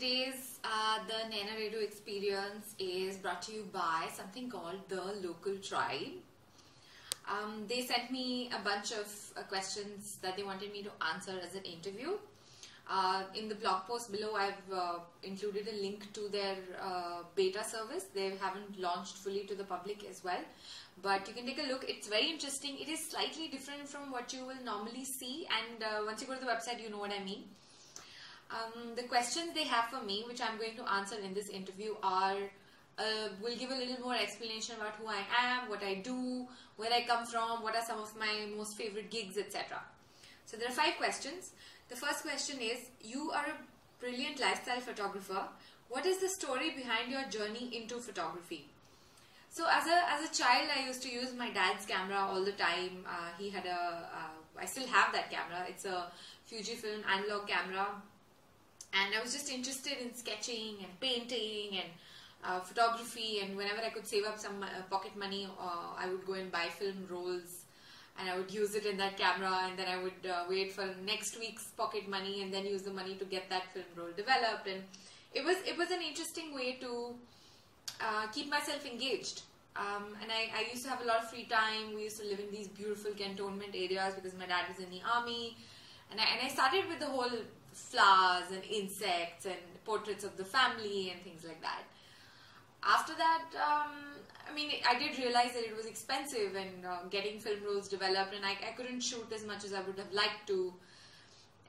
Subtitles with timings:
[0.00, 5.56] today's uh, the Naina Redhu experience is brought to you by something called the Local
[5.58, 6.16] Tribe.
[7.30, 9.06] Um, they sent me a bunch of
[9.36, 12.12] uh, questions that they wanted me to answer as an interview.
[12.88, 17.62] Uh, in the blog post below, I've uh, included a link to their uh, beta
[17.62, 18.06] service.
[18.14, 20.40] They haven't launched fully to the public as well,
[21.02, 21.84] but you can take a look.
[21.86, 22.78] It's very interesting.
[22.80, 26.36] It is slightly different from what you will normally see, and uh, once you go
[26.36, 27.44] to the website, you know what I mean.
[28.50, 31.94] Um, the questions they have for me, which I'm going to answer in this interview,
[32.02, 32.36] are
[32.98, 36.92] uh, will give a little more explanation about who I am, what I do, where
[36.92, 39.80] I come from, what are some of my most favorite gigs, etc.
[40.46, 41.52] So there are five questions.
[41.88, 45.44] The first question is You are a brilliant lifestyle photographer.
[45.88, 48.66] What is the story behind your journey into photography?
[49.48, 52.52] So as a as a child, I used to use my dad's camera all the
[52.52, 53.04] time.
[53.06, 55.64] Uh, he had a uh, I still have that camera.
[55.68, 56.06] It's a
[56.50, 57.86] Fujifilm analog camera
[58.92, 61.90] and I was just interested in sketching and painting and
[62.44, 66.26] uh, photography and whenever I could save up some uh, pocket money uh, I would
[66.26, 67.64] go and buy film rolls
[68.20, 70.86] and I would use it in that camera and then I would uh, wait for
[71.06, 74.66] next week's pocket money and then use the money to get that film roll developed.
[74.66, 74.82] And
[75.32, 77.14] it was it was an interesting way to
[78.00, 79.42] uh, keep myself engaged.
[79.76, 81.94] Um, and I, I used to have a lot of free time.
[81.94, 85.00] We used to live in these beautiful cantonment areas because my dad was in the
[85.14, 85.56] army.
[86.10, 87.30] And I, and I started with the whole
[87.72, 91.82] flowers and insects and portraits of the family and things like that.
[92.82, 93.92] After that, um,
[94.50, 98.34] I mean, I did realize that it was expensive and uh, getting film rolls developed,
[98.34, 100.72] and I, I, couldn't shoot as much as I would have liked to.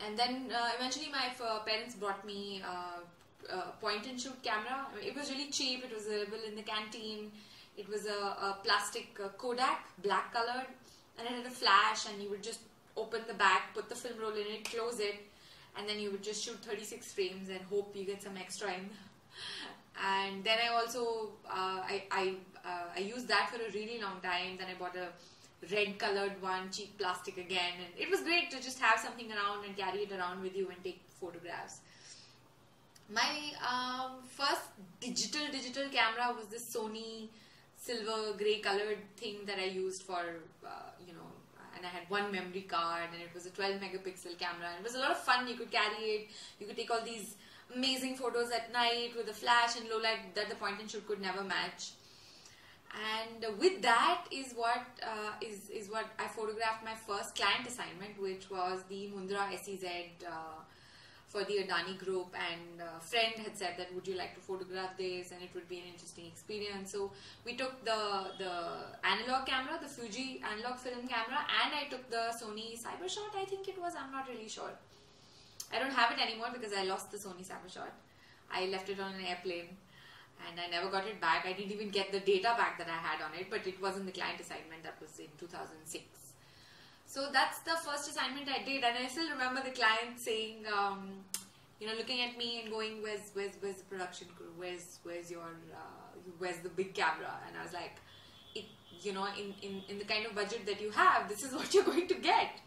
[0.05, 4.87] And then uh, eventually, my uh, parents brought me uh, a point and shoot camera.
[5.05, 7.31] It was really cheap, it was available in the canteen.
[7.77, 10.67] It was a, a plastic uh, Kodak, black colored,
[11.17, 12.61] and it had a flash, and you would just
[12.97, 15.27] open the back, put the film roll in it, close it,
[15.77, 18.89] and then you would just shoot 36 frames and hope you get some extra in.
[20.03, 24.19] And then I also uh, I I, uh, I used that for a really long
[24.21, 24.57] time.
[24.57, 25.09] Then I bought a
[25.71, 29.65] red colored one, cheap plastic again, and it was great to just have something around
[29.65, 31.81] and carry it around with you and take photographs.
[33.09, 34.61] My um, first
[34.99, 37.27] digital digital camera was this Sony
[37.75, 40.21] silver gray colored thing that I used for
[40.65, 41.30] uh, you know
[41.81, 44.69] and I had one memory card and it was a 12 megapixel camera.
[44.77, 45.47] It was a lot of fun.
[45.47, 46.27] You could carry it.
[46.59, 47.35] You could take all these
[47.75, 51.07] amazing photos at night with a flash and low light that the point and shoot
[51.07, 51.93] could never match.
[52.93, 58.21] And with that is what uh, is is what I photographed my first client assignment,
[58.21, 59.85] which was the Mundra SEZ
[60.27, 60.61] uh,
[61.31, 64.97] for the Adani group and a friend had said that would you like to photograph
[64.97, 65.31] this?
[65.31, 66.91] And it would be an interesting experience.
[66.91, 67.11] So
[67.45, 68.01] we took the
[68.43, 68.53] the
[69.13, 73.69] analog camera the Fuji analog film camera and I took the Sony Cybershot I think
[73.73, 73.93] it was.
[74.01, 74.73] I'm not really sure.
[75.73, 77.93] I don't have it anymore because I lost the Sony Cybershot.
[78.59, 79.69] I left it on an airplane
[80.45, 81.45] and I never got it back.
[81.45, 83.95] I didn't even get the data back that I had on it but it was
[84.01, 86.20] in the client assignment that was in 2006
[87.11, 91.09] so that's the first assignment I did, and I still remember the client saying, um,
[91.77, 94.53] you know, looking at me and going, "Where's where's where's the production crew?
[94.55, 95.49] Where's where's your
[95.81, 97.97] uh, where's the big camera?" And I was like,
[98.55, 98.63] it,
[99.01, 101.73] you know, in, in in the kind of budget that you have, this is what
[101.73, 102.61] you're going to get.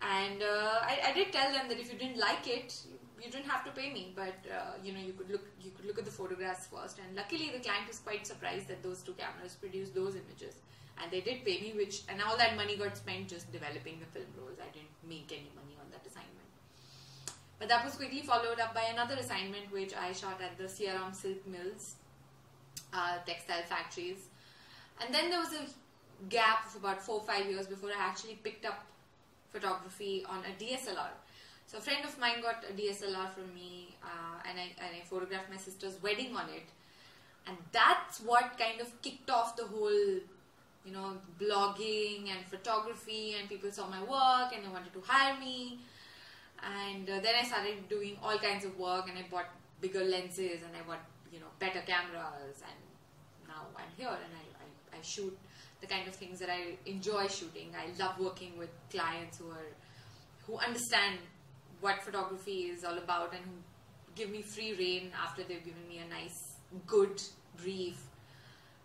[0.00, 2.74] And uh, I, I did tell them that if you didn't like it,
[3.22, 5.84] you didn't have to pay me, but uh, you know you could look you could
[5.84, 6.98] look at the photographs first.
[6.98, 10.54] And luckily, the client was quite surprised that those two cameras produced those images
[11.02, 14.06] and they did pay me which and all that money got spent just developing the
[14.06, 16.36] film rolls i didn't make any money on that assignment.
[17.58, 21.14] But that was quickly followed up by another assignment which i shot at the Siyaram
[21.14, 21.94] silk mills
[22.92, 24.28] uh, textile factories.
[25.00, 25.64] And then there was a
[26.28, 28.84] gap of about four or five years before i actually picked up
[29.52, 31.12] photography on a dslr
[31.66, 35.00] so a friend of mine got a dslr from me uh, and, I, and i
[35.04, 36.68] photographed my sister's wedding on it.
[37.46, 40.20] And that's what kind of kicked off the whole
[40.84, 45.38] you know, blogging and photography, and people saw my work and they wanted to hire
[45.38, 45.80] me.
[46.62, 49.46] And uh, then I started doing all kinds of work, and I bought
[49.80, 52.78] bigger lenses and I bought you know better cameras, and
[53.48, 55.36] now I'm here and I, I, I shoot
[55.80, 57.72] the kind of things that I enjoy shooting.
[57.74, 59.70] I love working with clients who are
[60.46, 61.18] who understand
[61.80, 63.56] what photography is all about and who
[64.14, 66.56] give me free reign after they've given me a nice,
[66.86, 67.22] good
[67.56, 67.98] brief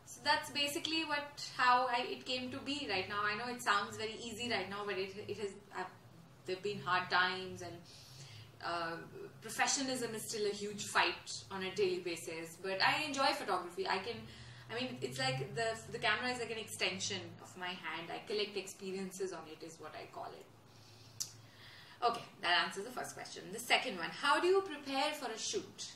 [0.06, 3.22] so that's basically what how I, it came to be right now.
[3.24, 5.52] I know it sounds very easy right now, but it it has
[6.46, 7.75] there've been hard times and
[8.63, 8.98] uh,
[9.42, 12.57] professionalism is still a huge fight on a daily basis.
[12.62, 13.88] But I enjoy photography.
[13.88, 14.18] I can.
[14.72, 18.10] I mean, it's like the the camera is like an extension of my hand.
[18.10, 20.46] I collect experiences on it, is what I call it.
[22.04, 23.44] Okay, that answers the first question.
[23.54, 25.92] The second one, how do you prepare for a shoot?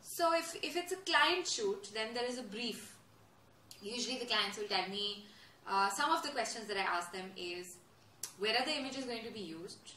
[0.00, 2.95] So if, if it's a client shoot, then there is a brief.
[3.82, 5.26] Usually the clients will tell me,
[5.68, 7.76] uh, some of the questions that I ask them is,
[8.38, 9.92] where are the images going to be used?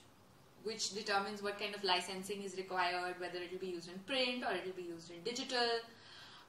[0.63, 4.43] Which determines what kind of licensing is required, whether it will be used in print
[4.43, 5.69] or it will be used in digital,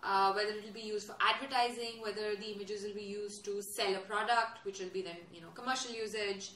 [0.02, 3.62] uh, whether it will be used for advertising, whether the images will be used to
[3.62, 6.52] sell a product, which will be then, you know, commercial usage.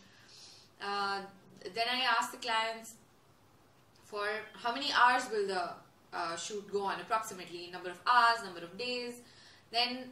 [0.82, 1.20] Uh,
[1.62, 2.94] then I ask the clients
[4.04, 5.70] for how many hours will the
[6.12, 9.20] uh, shoot go on approximately, number of hours, number of days.
[9.70, 10.10] Then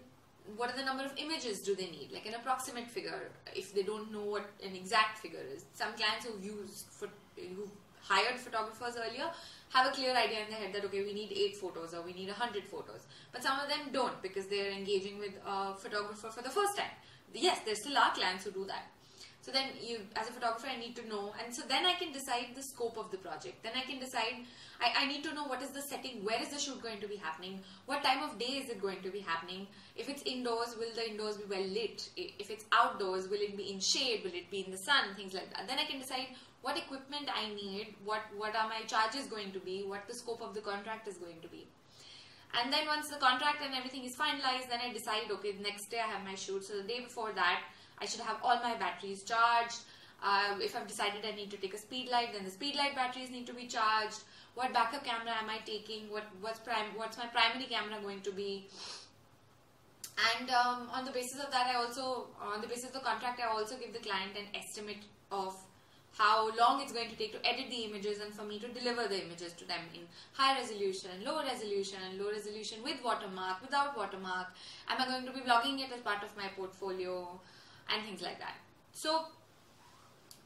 [0.56, 3.82] what are the number of images do they need, like an approximate figure, if they
[3.82, 5.64] don't know what an exact figure is.
[5.74, 7.68] Some clients who've used, for, who
[8.00, 9.30] hired photographers earlier
[9.70, 12.12] have a clear idea in their head that okay we need 8 photos or we
[12.12, 13.06] need a 100 photos.
[13.30, 16.90] But some of them don't because they're engaging with a photographer for the first time.
[17.32, 18.91] Yes there still are clients who do that
[19.42, 22.12] so then you, as a photographer, I need to know, and so then I can
[22.12, 23.64] decide the scope of the project.
[23.64, 24.46] Then I can decide,
[24.80, 27.08] I, I need to know what is the setting, where is the shoot going to
[27.08, 29.66] be happening, what time of day is it going to be happening.
[29.96, 32.08] If it's indoors, will the indoors be well lit?
[32.16, 34.22] If it's outdoors, will it be in shade?
[34.22, 35.14] Will it be in the sun?
[35.16, 35.66] Things like that.
[35.66, 36.28] Then I can decide
[36.62, 40.40] what equipment I need, what what are my charges going to be, what the scope
[40.40, 41.66] of the contract is going to be.
[42.54, 45.98] And then once the contract and everything is finalized, then I decide, okay, next day
[45.98, 46.64] I have my shoot.
[46.64, 47.62] So the day before that,
[48.02, 49.80] I should have all my batteries charged.
[50.24, 52.94] Uh, if I've decided I need to take a speed light, then the speed light
[52.96, 54.20] batteries need to be charged.
[54.54, 56.10] What backup camera am I taking?
[56.10, 56.90] What what's prime?
[56.96, 58.66] What's my primary camera going to be?
[60.30, 63.40] And um, on the basis of that, I also on the basis of the contract,
[63.40, 65.56] I also give the client an estimate of
[66.18, 69.08] how long it's going to take to edit the images and for me to deliver
[69.08, 70.02] the images to them in
[70.32, 74.48] high resolution, low resolution, low resolution with watermark, without watermark.
[74.88, 77.40] Am I going to be blogging it as part of my portfolio?
[77.92, 78.56] And things like that.
[78.92, 79.26] So,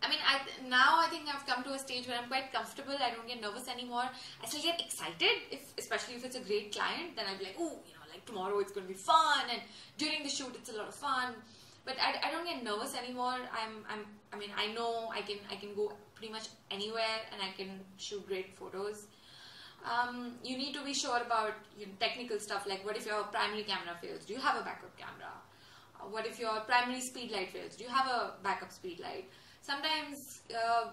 [0.02, 2.94] I mean, I, now I think I've come to a stage where I'm quite comfortable.
[3.00, 4.08] I don't get nervous anymore.
[4.43, 7.16] I still get excited, if especially if it's a great client.
[7.16, 9.60] Then I'll be like, oh, you know, like tomorrow it's going to be fun, and
[9.98, 11.34] during the shoot it's a lot of fun.
[11.84, 13.38] But I, I don't get nervous anymore.
[13.54, 17.40] I'm, I'm, I mean, I know I can, I can go pretty much anywhere and
[17.40, 19.06] I can shoot great photos.
[19.87, 23.22] Um, you need to be sure about you know, technical stuff like what if your
[23.25, 24.25] primary camera fails?
[24.25, 25.31] Do you have a backup camera?
[26.10, 27.76] What if your primary speed light fails?
[27.76, 29.28] Do you have a backup speed light?
[29.62, 30.88] Sometimes uh,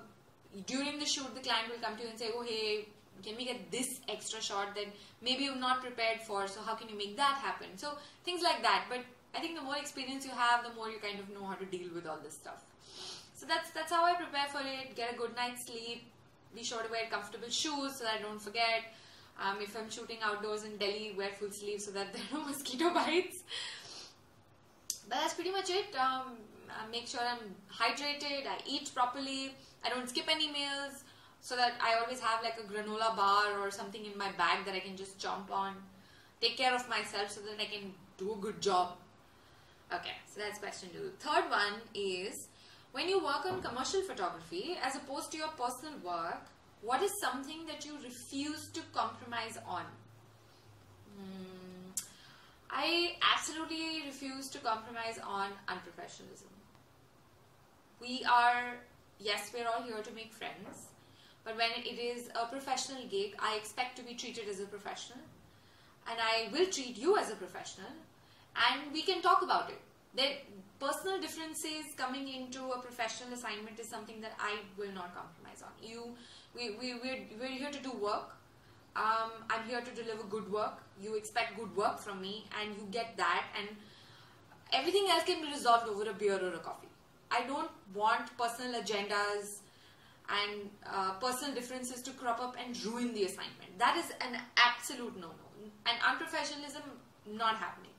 [0.68, 2.88] during the shoot, the client will come to you and say, oh, hey,
[3.24, 4.88] can we get this extra shot that
[5.22, 7.68] maybe you're not prepared for, so how can you make that happen?
[7.78, 7.94] So
[8.26, 8.86] things like that.
[8.90, 9.02] But
[9.36, 11.66] I think the more experience you have, the more you kind of know how to
[11.66, 12.64] deal with all this stuff.
[13.36, 14.96] So that's that's how I prepare for it.
[14.96, 16.04] Get a good night's sleep.
[16.56, 18.94] Be sure to wear comfortable shoes so that I don't forget.
[19.42, 22.46] Um, if I'm shooting outdoors in Delhi, wear full sleeves so that there are no
[22.46, 23.40] mosquito bites
[25.08, 25.96] but that's pretty much it.
[25.96, 26.38] Um,
[26.70, 29.54] I make sure I'm hydrated, I eat properly,
[29.86, 31.04] I don't skip any meals,
[31.42, 34.74] so that I always have like a granola bar or something in my bag that
[34.74, 35.76] I can just jump on.
[36.42, 38.98] Take care of myself so that I can do a good job.
[39.94, 41.12] Okay, so that's question two.
[41.20, 42.48] Third one is
[42.92, 46.42] when you work on commercial photography as opposed to your personal work,
[46.82, 49.84] what is something that you refuse to compromise on?
[51.18, 51.63] Hmm.
[52.76, 56.50] I absolutely refuse to compromise on unprofessionalism.
[58.02, 58.78] We are,
[59.20, 60.88] yes, we're all here to make friends,
[61.46, 65.20] but when it is a professional gig, I expect to be treated as a professional,
[66.10, 67.94] and I will treat you as a professional,
[68.56, 69.80] and we can talk about it.
[70.16, 70.44] That
[70.80, 75.72] personal differences coming into a professional assignment is something that I will not compromise on.
[75.82, 76.16] You,
[76.56, 78.36] we, we, we're, we're here to do work
[78.96, 80.82] um, I'm here to deliver good work.
[81.02, 83.68] You expect good work from me, and you get that, and
[84.72, 86.88] everything else can be resolved over a beer or a coffee.
[87.32, 89.58] I don't want personal agendas
[90.30, 93.78] and uh, personal differences to crop up and ruin the assignment.
[93.80, 95.72] That is an absolute no no.
[95.86, 96.84] And unprofessionalism,
[97.28, 97.93] not happening.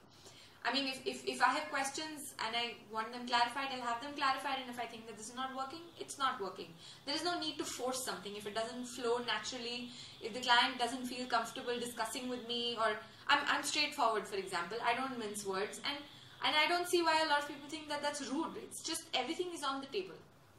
[0.67, 4.01] I mean, if, if, if I have questions and I want them clarified, I'll have
[4.01, 4.57] them clarified.
[4.63, 6.69] And if I think that this is not working, it's not working.
[7.05, 8.35] There is no need to force something.
[8.35, 9.91] If it doesn't flow naturally,
[10.23, 12.97] if the client doesn't feel comfortable discussing with me, or
[13.29, 15.83] I'm, I'm straightforward, for example, I don't mince words.
[15.85, 15.99] And,
[16.47, 18.57] and I don't see why a lot of people think that that's rude.
[18.57, 20.17] It's just everything is on the table.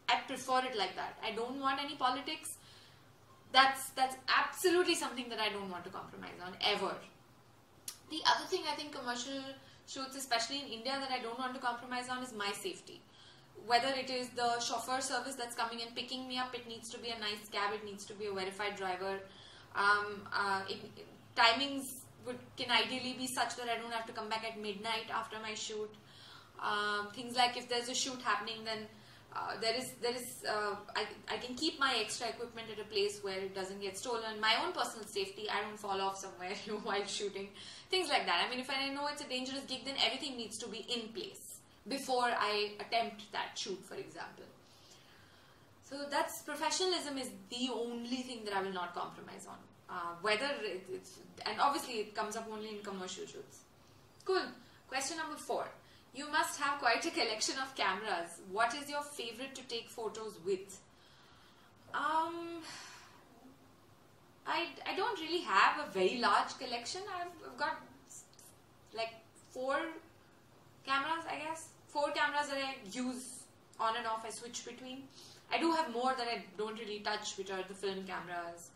[0.07, 1.17] I prefer it like that.
[1.25, 2.57] I don't want any politics.
[3.51, 6.93] That's, that's absolutely something that I don't want to compromise on, ever.
[8.11, 9.41] The other thing I think commercial
[9.87, 13.01] shoots, especially in India, that I don't want to compromise on is my safety.
[13.65, 16.99] Whether it is the chauffeur service that's coming and picking me up, it needs to
[16.99, 19.19] be a nice cab, it needs to be a verified driver.
[19.75, 20.79] Um, uh, it,
[21.35, 25.09] timings would, can ideally be such that I don't have to come back at midnight
[25.13, 25.89] after my shoot.
[26.61, 28.87] Um, things like if there's a shoot happening, then
[29.35, 32.87] uh, there is there is uh, I, I can keep my extra equipment at a
[32.87, 34.39] place where it doesn't get stolen.
[34.39, 37.49] My own personal safety i don't fall off somewhere while shooting.
[37.89, 38.45] Things like that.
[38.45, 41.09] I mean if i know it's a dangerous gig then everything needs to be in
[41.09, 44.45] place before i attempt that shoot for example.
[45.83, 49.57] So that's professionalism is the only thing that i will not compromise on.
[49.87, 53.59] Uh, whether it, it's and obviously it comes up only in commercial shoots.
[54.23, 54.47] Cool.
[54.87, 55.67] Question number four
[56.15, 58.41] you must have quite a collection of cameras.
[58.51, 60.79] What is your favorite to take photos with?
[61.93, 62.61] Um,
[64.47, 67.01] I, I don't really have a very large collection.
[67.19, 67.81] I've, I've got
[68.93, 69.13] like
[69.49, 69.77] four
[70.85, 71.69] cameras, I guess.
[71.87, 73.43] Four cameras that I use
[73.79, 74.23] on and off.
[74.25, 75.03] I switch between.
[75.51, 78.71] I do have more that I don't really touch, which are the film cameras.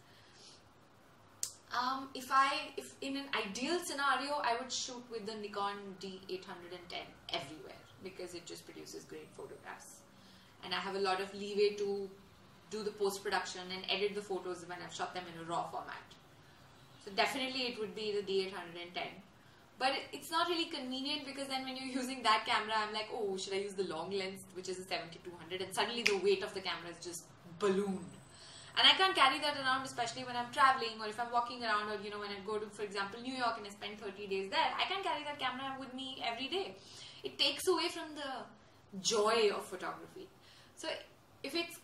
[1.72, 7.06] Um, if I, if in an ideal scenario, I would shoot with the Nikon D810
[7.30, 10.00] everywhere because it just produces great photographs,
[10.64, 12.10] and I have a lot of leeway to
[12.72, 15.64] do the post production and edit the photos when I've shot them in a raw
[15.70, 15.96] format.
[17.06, 19.08] So definitely it would be the D810.
[19.78, 23.38] But it's not really convenient because then when you're using that camera, I'm like, oh,
[23.38, 26.54] should I use the long lens, which is a 7200, and suddenly the weight of
[26.54, 27.24] the camera is just
[27.60, 28.00] ballooned
[28.78, 31.90] and I can't carry that around, especially when I'm traveling or if I'm walking around,
[31.92, 34.28] or you know, when I go to, for example, New York and I spend 30
[34.28, 34.70] days there.
[34.78, 36.76] I can't carry that camera with me every day.
[37.24, 40.28] It takes away from the joy of photography.
[40.76, 40.88] So
[41.44, 41.80] if it's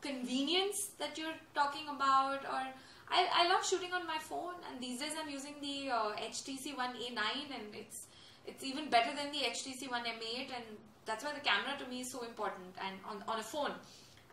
[0.00, 2.62] convenience that you're talking about, or
[3.10, 6.76] I, I love shooting on my phone, and these days I'm using the uh, HTC
[6.76, 7.18] One A9,
[7.54, 8.06] and it's
[8.46, 10.64] it's even better than the HTC One M8, and
[11.04, 12.74] that's why the camera to me is so important.
[12.80, 13.72] And on on a phone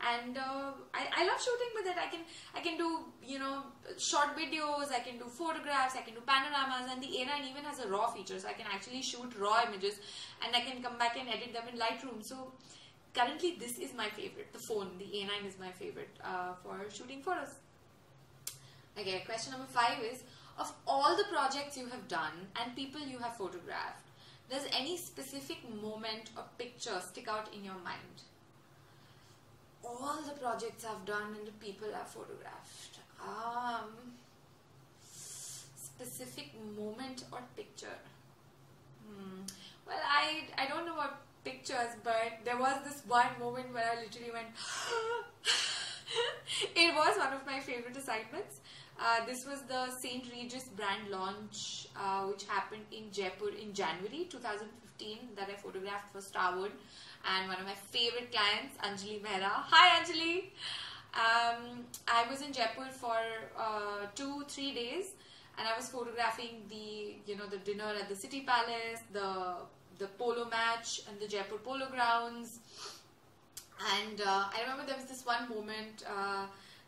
[0.02, 1.98] and uh, I, I love shooting with it.
[1.98, 2.22] I can
[2.54, 3.64] I can do you know
[3.98, 7.80] short videos, I can do photographs, I can do panoramas, and the A9 even has
[7.80, 10.00] a RAW feature, so I can actually shoot raw images,
[10.44, 12.24] and I can come back and edit them in Lightroom.
[12.24, 12.52] So
[13.14, 14.52] currently, this is my favorite.
[14.54, 17.56] The phone, the A9 is my favorite uh, for shooting photos.
[18.98, 20.24] Okay, question number five is:
[20.58, 24.08] of all the projects you have done and people you have photographed,
[24.50, 28.24] does any specific moment or picture stick out in your mind?
[29.86, 33.00] All the projects I've done and the people I've photographed.
[33.22, 34.13] Um,
[35.98, 37.98] specific moment or picture.
[39.08, 39.42] Hmm.
[39.88, 44.01] Well, I I don't know about pictures, but there was this one moment where I
[44.01, 44.48] literally went.
[46.75, 48.60] it was one of my favorite assignments.
[49.00, 50.25] Uh, this was the St.
[50.32, 56.22] Regis brand launch, uh, which happened in Jaipur in January 2015, that I photographed for
[56.22, 56.72] Starwood
[57.30, 59.52] and one of my favorite clients, Anjali Mehra.
[59.52, 60.52] Hi, Anjali.
[61.14, 63.18] Um, I was in Jaipur for
[63.58, 65.12] uh, two, three days,
[65.58, 69.56] and I was photographing the, you know, the dinner at the City Palace, the
[69.98, 72.60] the polo match, and the Jaipur Polo Grounds.
[73.98, 76.04] And uh, I remember there was this one moment.
[76.10, 76.48] Uh,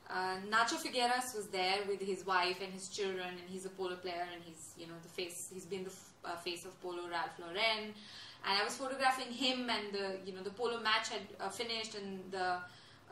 [0.09, 3.95] uh, Nacho Figueras was there with his wife and his children, and he's a polo
[3.95, 5.49] player, and he's you know the face.
[5.53, 5.89] He's been the
[6.27, 7.93] uh, face of polo Ralph Lauren.
[8.45, 11.95] And I was photographing him and the you know the polo match had uh, finished
[11.95, 12.57] and the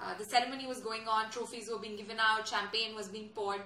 [0.01, 1.29] uh, the ceremony was going on.
[1.31, 2.48] Trophies were being given out.
[2.48, 3.62] Champagne was being poured.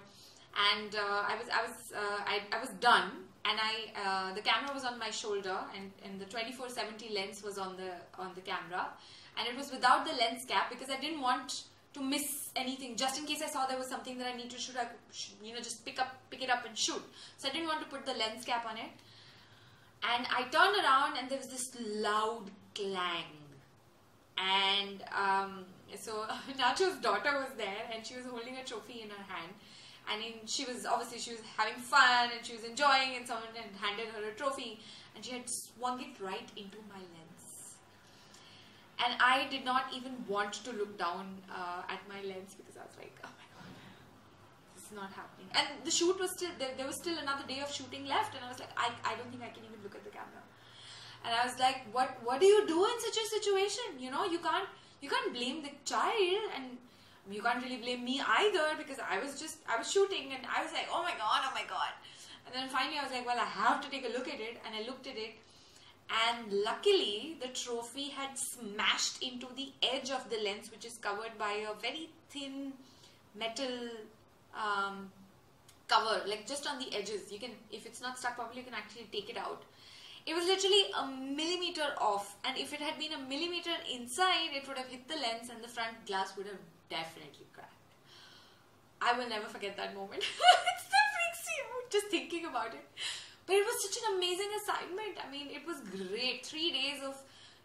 [0.73, 3.11] And uh, I was I was uh, I, I was done.
[3.45, 7.57] And I uh, the camera was on my shoulder and, and the 2470 lens was
[7.57, 8.87] on the on the camera.
[9.37, 11.63] And it was without the lens cap because I didn't want
[11.93, 12.95] to miss anything.
[12.95, 14.87] Just in case I saw there was something that I need to shoot I
[15.43, 17.01] you know just pick up pick it up and shoot.
[17.37, 18.91] So I didn't want to put the lens cap on it
[20.03, 23.35] and I turned around and there was this loud clang.
[24.37, 25.65] And um,
[25.99, 26.25] so
[26.57, 29.51] Nacho's daughter was there and she was holding a trophy in her hand.
[30.11, 33.69] And she was obviously she was having fun and she was enjoying and someone had
[33.79, 34.79] handed her a trophy
[35.15, 37.75] and she had swung it right into my lens.
[39.05, 42.83] And I did not even want to look down uh, at my lens because I
[42.83, 43.29] was like, oh
[44.91, 45.47] not happening.
[45.53, 48.43] And the shoot was still there, there was still another day of shooting left, and
[48.43, 50.43] I was like, I, I don't think I can even look at the camera.
[51.25, 53.99] And I was like, what what do you do in such a situation?
[53.99, 54.69] You know, you can't
[55.01, 56.77] you can't blame the child, and
[57.29, 60.63] you can't really blame me either because I was just I was shooting, and I
[60.63, 61.93] was like, oh my god, oh my god.
[62.45, 64.57] And then finally, I was like, well, I have to take a look at it,
[64.65, 65.35] and I looked at it.
[66.09, 71.37] And luckily, the trophy had smashed into the edge of the lens, which is covered
[71.37, 72.73] by a very thin
[73.35, 73.89] metal
[74.55, 75.11] um,
[75.87, 77.31] cover, like just on the edges.
[77.31, 79.63] You can, if it's not stuck properly, you can actually take it out.
[80.25, 84.67] It was literally a millimeter off, and if it had been a millimeter inside, it
[84.67, 87.73] would have hit the lens, and the front glass would have definitely cracked.
[89.01, 90.21] I will never forget that moment.
[90.23, 92.85] it still freaks me out just thinking about it.
[93.45, 95.17] But it was such an amazing assignment.
[95.25, 96.45] I mean, it was great.
[96.45, 97.15] Three days of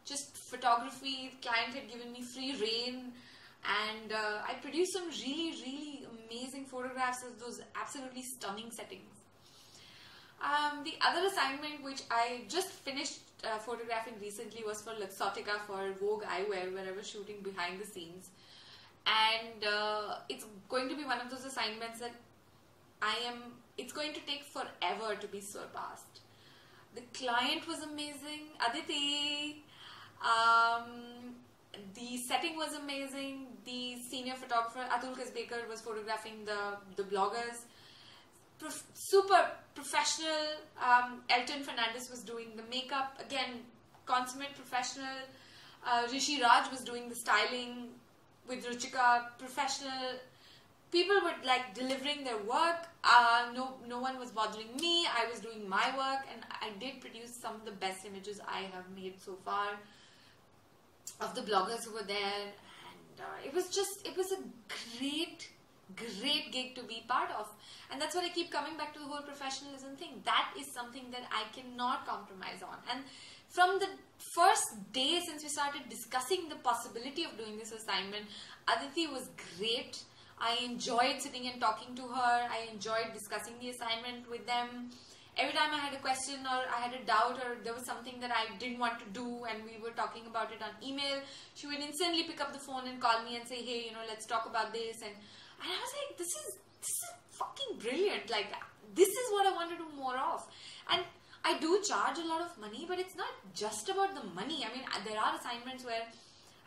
[0.05, 1.33] just photography.
[1.35, 3.13] The client had given me free reign,
[3.65, 9.15] and uh, I produced some really, really amazing photographs of those absolutely stunning settings.
[10.43, 15.93] Um, the other assignment, which I just finished uh, photographing recently, was for Luxottica for
[15.99, 18.31] Vogue Eyewear, where I was shooting behind the scenes.
[19.07, 22.15] And uh, it's going to be one of those assignments that
[23.01, 26.21] I am, it's going to take forever to be surpassed.
[26.95, 29.65] The client was amazing, Aditi.
[30.23, 31.35] Um,
[31.95, 33.47] the setting was amazing.
[33.65, 37.67] The senior photographer Atul Kasbekar was photographing the the bloggers
[38.95, 40.57] super professional.
[40.83, 43.19] Um, Elton Fernandez was doing the makeup.
[43.21, 43.63] Again,
[44.07, 45.19] consummate professional.
[45.87, 47.89] Uh, Rishi Raj was doing the styling
[48.49, 49.37] with Ruchika.
[49.39, 50.19] Professional.
[50.91, 52.87] People were like delivering their work.
[53.03, 55.07] Uh, no, no one was bothering me.
[55.07, 58.61] I was doing my work, and I did produce some of the best images I
[58.73, 59.71] have made so far
[61.21, 62.43] of the bloggers who were there.
[62.43, 64.41] And uh, it was just, it was a
[64.99, 65.49] great
[65.97, 67.47] great gig to be part of.
[67.91, 70.23] And that's what I keep coming back to the whole professionalism thing.
[70.25, 72.79] That is something that I cannot compromise on.
[72.91, 73.05] And
[73.49, 73.89] from the
[74.35, 78.25] first day since we started discussing the possibility of doing this assignment,
[78.69, 79.29] Aditi was
[79.59, 80.03] great.
[80.39, 82.49] I enjoyed sitting and talking to her.
[82.51, 84.91] I enjoyed discussing the assignment with them.
[85.37, 88.21] Every time I had a question or I had a doubt or there was something
[88.21, 91.21] that I didn't want to do and we were talking about it on email,
[91.55, 94.07] she would instantly pick up the phone and call me and say, hey, you know,
[94.09, 95.03] let's talk about this.
[95.03, 98.31] And and I was like, this is this is fucking brilliant.
[98.31, 98.53] Like
[98.95, 100.47] this is what I want to do more of.
[100.91, 101.03] And
[101.45, 104.65] I do charge a lot of money, but it's not just about the money.
[104.65, 106.07] I mean, there are assignments where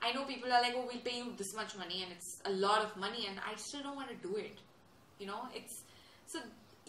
[0.04, 2.52] I know people are like, oh, we'll pay you this much money, and it's a
[2.52, 4.58] lot of money, and I still don't want to do it.
[5.20, 5.82] You know, it's
[6.28, 6.40] so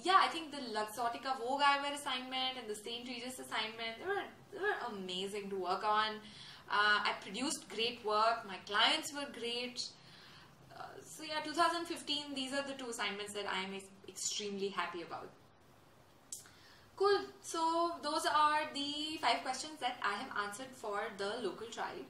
[0.02, 0.21] yeah.
[0.23, 3.07] I think the Luxottica Vogue Eyewear assignment and the St.
[3.09, 6.17] Regis assignment they were they were amazing to work on.
[6.71, 8.47] Uh, I produced great work.
[8.47, 9.88] My clients were great
[11.19, 13.75] so yeah, 2015, these are the two assignments that I am
[14.09, 15.28] extremely happy about.
[16.95, 17.23] Cool.
[17.43, 22.06] So those are the five questions that I have answered for the local tribe.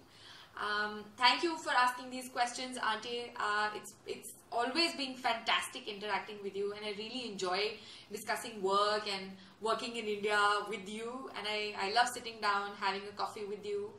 [0.58, 3.30] Um, thank you for asking these questions, Antje.
[3.38, 7.72] Uh, it's it's always been fantastic interacting with you, and I really enjoy
[8.10, 11.30] discussing work and working in India with you.
[11.38, 13.90] And I, I love sitting down, having a coffee with you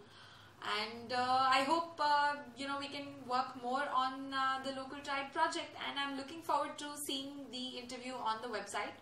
[0.61, 4.99] and uh, I hope uh, you know we can work more on uh, the local
[5.03, 8.95] tribe project and I'm looking forward to seeing the interview on the website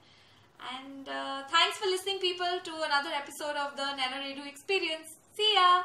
[0.78, 5.54] and uh, thanks for listening people to another episode of the Naina Redhu experience see
[5.56, 5.82] ya